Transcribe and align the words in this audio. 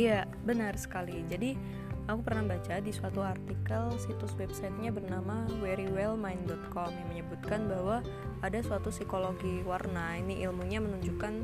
Iya, 0.00 0.24
benar 0.48 0.80
sekali. 0.80 1.20
Jadi, 1.28 1.52
aku 2.08 2.24
pernah 2.24 2.56
baca 2.56 2.80
di 2.80 2.88
suatu 2.88 3.20
artikel 3.20 3.92
situs 4.00 4.32
websitenya 4.40 4.88
bernama 4.96 5.44
verywellmind.com 5.60 6.88
yang 6.88 7.08
menyebutkan 7.12 7.68
bahwa 7.68 8.00
ada 8.40 8.64
suatu 8.64 8.88
psikologi 8.88 9.60
warna. 9.60 10.16
Ini 10.16 10.48
ilmunya 10.48 10.80
menunjukkan 10.80 11.34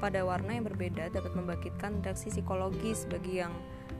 pada 0.00 0.24
warna 0.24 0.56
yang 0.56 0.64
berbeda 0.64 1.12
dapat 1.12 1.36
membangkitkan 1.36 2.00
reaksi 2.00 2.32
psikologis 2.32 3.04
bagi 3.12 3.44
yang 3.44 3.52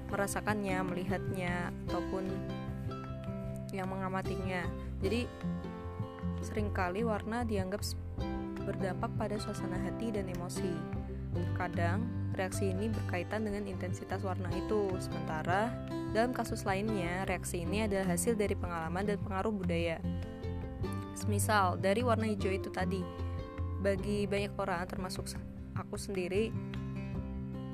merasakannya, 0.09 0.81
melihatnya, 0.81 1.69
ataupun 1.85 2.25
yang 3.77 3.93
mengamatinya. 3.93 4.65
Jadi, 5.05 5.29
sering 6.41 6.73
kali 6.73 7.05
warna 7.05 7.45
dianggap 7.45 7.85
berdampak 8.65 9.13
pada 9.21 9.37
suasana 9.37 9.77
hati 9.77 10.17
dan 10.17 10.33
emosi. 10.33 10.97
Kadang, 11.57 12.05
reaksi 12.37 12.71
ini 12.71 12.93
berkaitan 12.93 13.49
dengan 13.49 13.65
intensitas 13.65 14.21
warna 14.21 14.53
itu, 14.53 14.93
sementara 15.01 15.73
dalam 16.13 16.37
kasus 16.37 16.65
lainnya, 16.65 17.25
reaksi 17.25 17.65
ini 17.65 17.89
adalah 17.89 18.13
hasil 18.13 18.37
dari 18.37 18.53
pengalaman 18.57 19.05
dan 19.05 19.19
pengaruh 19.21 19.53
budaya. 19.53 20.01
Semisal, 21.17 21.81
dari 21.81 22.05
warna 22.05 22.29
hijau 22.29 22.53
itu 22.53 22.69
tadi, 22.69 23.01
bagi 23.81 24.29
banyak 24.29 24.53
orang, 24.57 24.85
termasuk 24.85 25.29
aku 25.77 25.97
sendiri, 25.97 26.53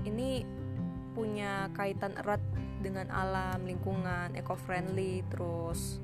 ini 0.06 0.46
punya 1.12 1.68
kaitan 1.74 2.14
erat 2.18 2.40
dengan 2.82 3.10
alam, 3.14 3.62
lingkungan, 3.62 4.34
eco-friendly, 4.34 5.22
terus 5.30 6.02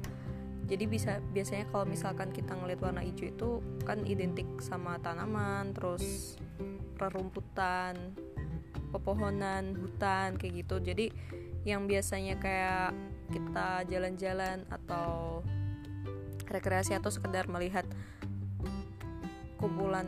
jadi 0.68 0.84
bisa 0.84 1.24
biasanya 1.32 1.64
kalau 1.72 1.88
misalkan 1.88 2.28
kita 2.28 2.52
ngeliat 2.52 2.84
warna 2.84 3.00
hijau 3.00 3.26
itu 3.32 3.50
kan 3.88 4.04
identik 4.04 4.44
sama 4.60 5.00
tanaman, 5.00 5.72
terus 5.72 6.36
rerumputan, 7.00 8.12
pepohonan, 8.92 9.72
hutan 9.80 10.36
kayak 10.36 10.62
gitu. 10.62 10.76
Jadi 10.84 11.08
yang 11.64 11.88
biasanya 11.88 12.36
kayak 12.36 12.92
kita 13.32 13.88
jalan-jalan 13.88 14.68
atau 14.68 15.40
rekreasi 16.52 16.96
atau 16.96 17.08
sekedar 17.08 17.48
melihat 17.48 17.88
kumpulan 19.56 20.06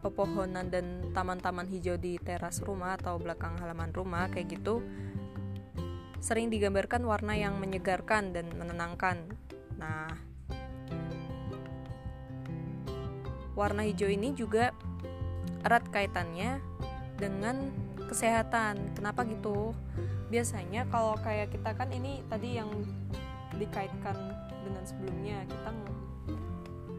pepohonan 0.00 0.72
dan 0.72 1.14
taman-taman 1.14 1.68
hijau 1.68 1.94
di 2.00 2.18
teras 2.18 2.64
rumah 2.64 2.98
atau 2.98 3.20
belakang 3.20 3.54
halaman 3.60 3.94
rumah 3.94 4.26
kayak 4.32 4.58
gitu 4.58 4.82
sering 6.22 6.54
digambarkan 6.54 7.02
warna 7.02 7.34
yang 7.34 7.58
menyegarkan 7.58 8.30
dan 8.30 8.46
menenangkan. 8.54 9.26
Nah, 9.78 10.08
warna 13.54 13.84
hijau 13.84 14.08
ini 14.08 14.32
juga 14.32 14.72
erat 15.62 15.86
kaitannya 15.92 16.58
dengan 17.20 17.70
kesehatan. 18.10 18.96
Kenapa 18.98 19.22
gitu? 19.28 19.76
Biasanya 20.28 20.88
kalau 20.88 21.14
kayak 21.20 21.52
kita 21.52 21.76
kan 21.76 21.92
ini 21.92 22.24
tadi 22.26 22.56
yang 22.56 22.68
dikaitkan 23.56 24.16
dengan 24.64 24.82
sebelumnya 24.88 25.44
kita 25.44 25.70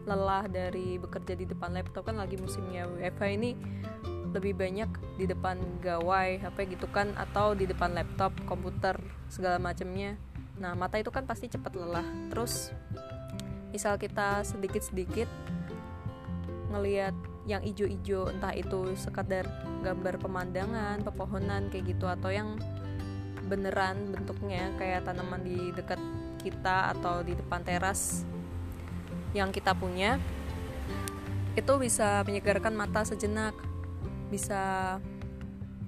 lelah 0.04 0.44
dari 0.48 1.00
bekerja 1.00 1.32
di 1.32 1.48
depan 1.48 1.72
laptop 1.72 2.12
kan 2.12 2.20
lagi 2.20 2.36
musimnya 2.36 2.84
WFH 2.84 3.24
ini 3.40 3.56
lebih 4.36 4.58
banyak 4.58 4.90
di 5.16 5.24
depan 5.30 5.56
gawai 5.80 6.42
HP 6.42 6.76
gitu 6.76 6.90
kan 6.90 7.14
atau 7.16 7.54
di 7.54 7.64
depan 7.64 7.94
laptop 7.94 8.34
komputer 8.44 8.98
segala 9.30 9.56
macamnya 9.62 10.18
nah 10.54 10.72
mata 10.78 11.00
itu 11.00 11.10
kan 11.10 11.26
pasti 11.26 11.50
cepat 11.50 11.74
lelah. 11.74 12.06
Terus 12.30 12.70
misal 13.74 13.98
kita 13.98 14.46
sedikit-sedikit 14.46 15.26
ngelihat 16.70 17.14
yang 17.44 17.60
ijo-ijo 17.60 18.32
entah 18.32 18.56
itu 18.56 18.96
sekadar 18.96 19.44
gambar 19.84 20.16
pemandangan 20.16 21.04
pepohonan 21.04 21.68
kayak 21.68 21.92
gitu 21.92 22.08
atau 22.08 22.32
yang 22.32 22.56
beneran 23.44 24.08
bentuknya 24.08 24.72
kayak 24.80 25.04
tanaman 25.04 25.44
di 25.44 25.70
dekat 25.76 26.00
kita 26.40 26.96
atau 26.96 27.20
di 27.20 27.36
depan 27.36 27.60
teras 27.60 28.24
yang 29.36 29.52
kita 29.52 29.76
punya 29.76 30.16
itu 31.54 31.72
bisa 31.76 32.24
menyegarkan 32.24 32.72
mata 32.72 33.04
sejenak 33.04 33.52
bisa 34.32 34.96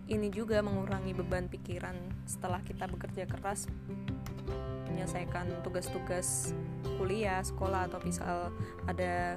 ini 0.06 0.30
juga 0.30 0.62
mengurangi 0.62 1.12
beban 1.14 1.50
pikiran 1.50 1.94
setelah 2.26 2.62
kita 2.62 2.86
bekerja 2.86 3.26
keras 3.26 3.66
menyelesaikan 4.86 5.50
tugas-tugas 5.66 6.54
kuliah, 6.96 7.42
sekolah 7.42 7.90
atau 7.90 7.98
misal 8.06 8.54
ada 8.86 9.34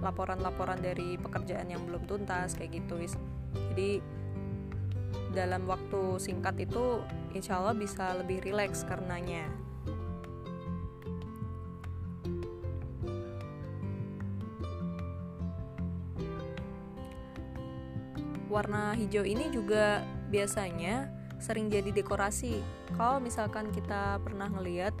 laporan-laporan 0.00 0.78
dari 0.78 1.18
pekerjaan 1.18 1.66
yang 1.66 1.82
belum 1.82 2.06
tuntas 2.06 2.54
kayak 2.54 2.78
gitu 2.78 3.00
jadi 3.74 4.00
dalam 5.34 5.68
waktu 5.68 6.16
singkat 6.16 6.56
itu 6.62 7.04
insya 7.36 7.60
Allah 7.60 7.76
bisa 7.76 8.16
lebih 8.16 8.40
rileks 8.40 8.86
karenanya 8.88 9.44
warna 18.46 18.94
hijau 18.94 19.26
ini 19.26 19.50
juga 19.50 20.02
biasanya 20.30 21.10
sering 21.36 21.68
jadi 21.68 21.92
dekorasi. 21.92 22.62
Kalau 22.96 23.20
misalkan 23.20 23.70
kita 23.74 24.18
pernah 24.24 24.48
ngeliat 24.48 24.94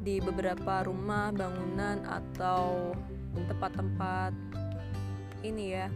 di 0.00 0.22
beberapa 0.22 0.86
rumah, 0.86 1.34
bangunan 1.34 2.00
atau 2.06 2.94
tempat-tempat 3.34 4.32
ini 5.44 5.76
ya 5.76 5.86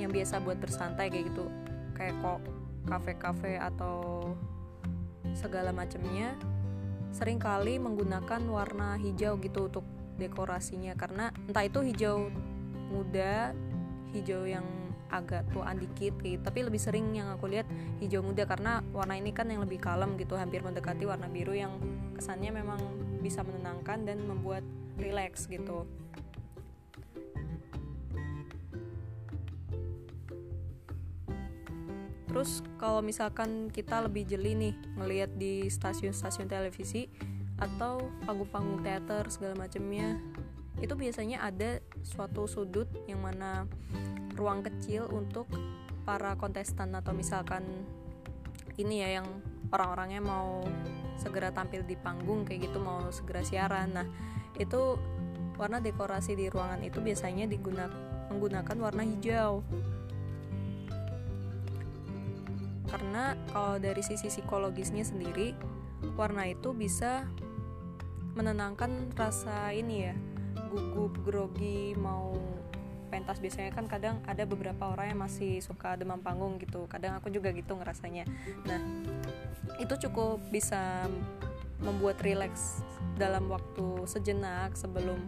yang 0.00 0.10
biasa 0.10 0.40
buat 0.40 0.56
bersantai 0.56 1.12
kayak 1.12 1.28
gitu, 1.32 1.46
kayak 1.92 2.16
kok 2.24 2.40
kafe-kafe 2.88 3.60
atau 3.60 4.32
segala 5.36 5.70
macamnya 5.70 6.34
sering 7.10 7.42
kali 7.42 7.76
menggunakan 7.76 8.40
warna 8.46 8.94
hijau 8.98 9.34
gitu 9.42 9.66
untuk 9.66 9.84
dekorasinya 10.16 10.94
karena 10.94 11.34
entah 11.48 11.66
itu 11.66 11.82
hijau 11.82 12.30
muda, 12.90 13.52
hijau 14.14 14.46
yang 14.46 14.64
agak 15.10 15.46
tuaan 15.50 15.76
dikit 15.76 16.14
gitu. 16.22 16.40
Tapi 16.40 16.64
lebih 16.64 16.80
sering 16.80 17.12
yang 17.12 17.34
aku 17.34 17.50
lihat 17.50 17.66
hijau 17.98 18.22
muda 18.22 18.46
karena 18.46 18.80
warna 18.94 19.18
ini 19.18 19.34
kan 19.34 19.50
yang 19.50 19.62
lebih 19.66 19.82
kalem 19.82 20.14
gitu 20.16 20.38
hampir 20.38 20.62
mendekati 20.62 21.04
warna 21.04 21.26
biru 21.26 21.52
yang 21.52 21.76
kesannya 22.16 22.54
memang 22.54 22.80
bisa 23.20 23.44
menenangkan 23.44 24.06
dan 24.06 24.22
membuat 24.24 24.64
relax 24.96 25.50
gitu. 25.50 25.84
Terus 32.30 32.62
kalau 32.78 33.02
misalkan 33.02 33.74
kita 33.74 34.06
lebih 34.06 34.22
jeli 34.22 34.54
nih 34.54 34.74
melihat 34.94 35.34
di 35.34 35.66
stasiun-stasiun 35.66 36.46
televisi 36.46 37.10
atau 37.58 38.06
panggung-panggung 38.22 38.86
teater 38.86 39.26
segala 39.28 39.66
macamnya, 39.66 40.16
itu 40.78 40.94
biasanya 40.94 41.42
ada 41.42 41.82
suatu 42.06 42.46
sudut 42.46 42.86
yang 43.10 43.18
mana 43.20 43.66
ruang 44.34 44.62
kecil 44.66 45.08
untuk 45.10 45.46
para 46.04 46.34
kontestan 46.34 46.94
atau 46.96 47.14
misalkan 47.14 47.62
ini 48.80 49.04
ya 49.04 49.20
yang 49.20 49.28
orang-orangnya 49.70 50.22
mau 50.24 50.64
segera 51.20 51.52
tampil 51.52 51.84
di 51.84 51.94
panggung 52.00 52.48
kayak 52.48 52.70
gitu 52.70 52.80
mau 52.80 53.04
segera 53.12 53.44
siaran. 53.44 53.92
Nah 53.92 54.06
itu 54.56 54.96
warna 55.60 55.78
dekorasi 55.78 56.32
di 56.34 56.48
ruangan 56.48 56.80
itu 56.80 56.98
biasanya 57.04 57.44
digunakan 57.44 57.92
menggunakan 58.32 58.76
warna 58.80 59.02
hijau. 59.04 59.60
Karena 62.90 63.38
kalau 63.54 63.78
dari 63.78 64.02
sisi 64.02 64.26
psikologisnya 64.26 65.06
sendiri 65.06 65.54
warna 66.18 66.48
itu 66.48 66.74
bisa 66.74 67.28
menenangkan 68.34 69.12
rasa 69.14 69.74
ini 69.74 70.10
ya 70.10 70.14
gugup 70.70 71.18
grogi 71.26 71.94
mau 71.98 72.34
pentas 73.10 73.42
biasanya 73.42 73.74
kan 73.74 73.90
kadang 73.90 74.22
ada 74.24 74.46
beberapa 74.46 74.94
orang 74.94 75.12
yang 75.12 75.20
masih 75.26 75.58
suka 75.58 75.98
demam 75.98 76.22
panggung 76.22 76.56
gitu. 76.62 76.86
Kadang 76.86 77.18
aku 77.18 77.28
juga 77.28 77.50
gitu 77.50 77.74
ngerasanya. 77.74 78.24
Nah 78.64 78.80
itu 79.82 79.94
cukup 80.08 80.38
bisa 80.48 81.10
membuat 81.82 82.22
rileks 82.22 82.86
dalam 83.18 83.50
waktu 83.50 84.06
sejenak 84.06 84.78
sebelum 84.78 85.18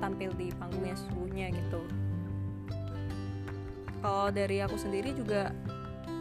tampil 0.00 0.32
di 0.34 0.48
panggungnya 0.56 0.96
sesungguhnya 0.96 1.46
gitu. 1.52 1.82
Kalau 3.98 4.30
dari 4.30 4.62
aku 4.62 4.78
sendiri 4.78 5.12
juga 5.12 5.50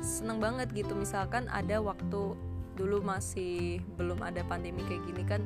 seneng 0.02 0.42
banget 0.42 0.74
gitu. 0.74 0.98
Misalkan 0.98 1.46
ada 1.48 1.80
waktu 1.80 2.36
dulu 2.78 3.02
masih 3.02 3.82
belum 3.98 4.22
ada 4.22 4.46
pandemi 4.46 4.86
kayak 4.86 5.02
gini 5.10 5.24
kan 5.26 5.42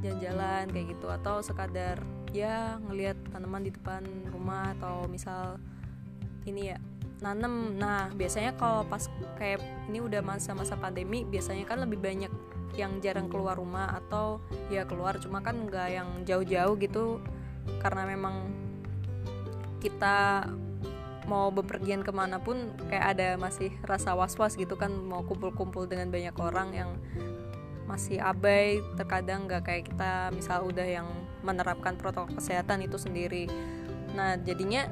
jalan-jalan 0.00 0.64
kayak 0.72 0.86
gitu 0.96 1.06
atau 1.12 1.44
sekadar 1.44 2.00
ya 2.32 2.80
ngelihat 2.88 3.16
tanaman 3.28 3.68
di 3.68 3.72
depan 3.72 4.02
rumah 4.32 4.72
atau 4.80 5.04
misal 5.06 5.60
ini 6.48 6.72
ya 6.74 6.78
nanem. 7.22 7.78
Nah 7.78 8.10
biasanya 8.12 8.56
kalau 8.58 8.82
pas 8.88 9.06
kayak 9.38 9.62
ini 9.88 10.02
udah 10.02 10.20
masa-masa 10.24 10.74
pandemi 10.74 11.22
biasanya 11.22 11.68
kan 11.68 11.84
lebih 11.84 12.02
banyak 12.02 12.32
yang 12.72 12.98
jarang 13.04 13.28
keluar 13.28 13.60
rumah 13.60 14.00
atau 14.00 14.40
ya 14.72 14.88
keluar 14.88 15.20
cuma 15.20 15.44
kan 15.44 15.68
nggak 15.68 15.88
yang 15.92 16.08
jauh-jauh 16.26 16.74
gitu. 16.80 17.22
Karena 17.78 18.08
memang 18.08 18.50
kita 19.78 20.48
mau 21.30 21.54
bepergian 21.54 22.02
ke 22.02 22.10
mana 22.10 22.42
pun 22.42 22.74
kayak 22.90 23.14
ada 23.14 23.28
masih 23.38 23.70
rasa 23.86 24.18
was-was 24.18 24.58
gitu 24.58 24.74
kan 24.74 24.90
mau 24.90 25.22
kumpul-kumpul 25.22 25.86
dengan 25.86 26.10
banyak 26.10 26.34
orang 26.42 26.74
yang 26.74 26.90
masih 27.86 28.22
abai 28.22 28.80
terkadang 28.94 29.50
nggak 29.50 29.62
kayak 29.66 29.84
kita 29.90 30.30
misal 30.32 30.64
udah 30.66 30.86
yang 30.86 31.08
menerapkan 31.42 31.98
protokol 31.98 32.38
kesehatan 32.38 32.86
itu 32.86 32.96
sendiri. 32.96 33.50
Nah 34.14 34.38
jadinya 34.38 34.86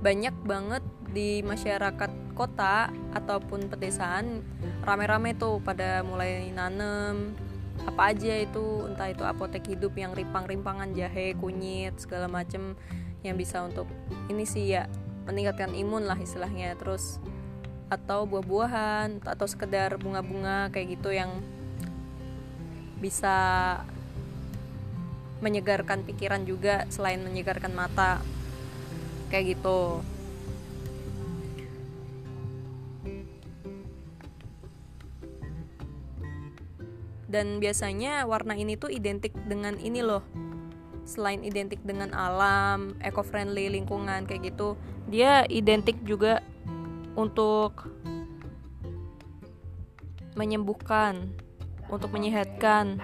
banyak 0.00 0.32
banget 0.48 0.84
di 1.12 1.44
masyarakat 1.44 2.32
kota 2.32 2.88
ataupun 3.12 3.68
pedesaan 3.68 4.40
rame-rame 4.86 5.36
tuh 5.36 5.60
pada 5.60 6.00
mulai 6.00 6.48
nanem 6.54 7.36
apa 7.84 8.12
aja 8.12 8.36
itu 8.36 8.88
entah 8.88 9.08
itu 9.12 9.24
apotek 9.24 9.64
hidup 9.66 9.96
yang 9.96 10.12
rimpang-rimpangan 10.12 10.92
jahe 10.92 11.32
kunyit 11.36 11.96
segala 12.00 12.28
macem 12.28 12.76
yang 13.20 13.36
bisa 13.36 13.60
untuk 13.64 13.88
ini 14.32 14.44
sih 14.48 14.72
ya 14.72 14.88
meningkatkan 15.28 15.76
imun 15.76 16.08
lah 16.08 16.16
istilahnya. 16.16 16.76
Terus 16.80 17.20
atau 17.90 18.22
buah-buahan 18.24 19.26
atau 19.26 19.46
sekedar 19.50 19.98
bunga-bunga 19.98 20.70
kayak 20.70 20.94
gitu 20.96 21.10
yang 21.10 21.42
bisa 23.02 23.36
menyegarkan 25.42 26.06
pikiran 26.06 26.46
juga 26.46 26.86
selain 26.92 27.18
menyegarkan 27.18 27.74
mata 27.74 28.22
kayak 29.32 29.58
gitu. 29.58 30.04
Dan 37.30 37.62
biasanya 37.62 38.26
warna 38.26 38.58
ini 38.58 38.74
tuh 38.74 38.90
identik 38.90 39.30
dengan 39.46 39.78
ini 39.78 40.02
loh. 40.02 40.22
Selain 41.06 41.42
identik 41.46 41.78
dengan 41.86 42.10
alam, 42.10 42.98
eco-friendly 42.98 43.70
lingkungan 43.70 44.26
kayak 44.26 44.50
gitu, 44.50 44.74
dia 45.06 45.46
identik 45.46 45.94
juga 46.02 46.42
untuk 47.14 47.90
menyembuhkan, 50.38 51.34
untuk 51.90 52.10
menyehatkan, 52.14 53.02